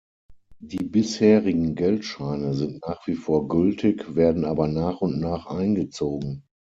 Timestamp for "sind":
2.55-2.81